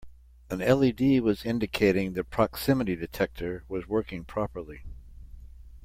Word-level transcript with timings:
An 0.49 0.61
LED 0.61 1.19
was 1.21 1.45
indicating 1.45 2.13
the 2.13 2.23
proximity 2.23 2.95
detector 2.95 3.65
was 3.67 3.87
working 3.87 4.25
properly. 4.25 4.81